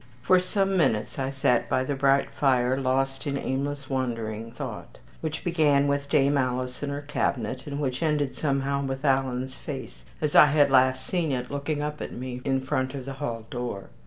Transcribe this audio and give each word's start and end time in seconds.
For 0.23 0.39
some 0.39 0.75
minutes 0.75 1.19
I 1.19 1.29
sat 1.29 1.69
by 1.69 1.83
the 1.83 1.93
bright 1.93 2.31
fire, 2.31 2.75
lost 2.75 3.27
in 3.27 3.37
aimless, 3.37 3.87
wandering 3.87 4.49
thought, 4.51 4.97
which 5.19 5.43
began 5.43 5.87
with 5.87 6.09
Dame 6.09 6.39
Alice 6.39 6.81
and 6.81 6.91
her 6.91 7.03
cabinet, 7.03 7.67
and 7.67 7.79
which 7.79 8.01
ended 8.01 8.33
somehow 8.33 8.83
with 8.83 9.05
Alan's 9.05 9.59
face, 9.59 10.05
as 10.19 10.33
I 10.35 10.47
had 10.47 10.71
last 10.71 11.05
seen 11.05 11.31
it 11.31 11.51
looking 11.51 11.83
up 11.83 12.01
at 12.01 12.13
me 12.13 12.41
in 12.43 12.61
front 12.61 12.95
of 12.95 13.05
the 13.05 13.13
hall 13.13 13.45
door. 13.51 13.91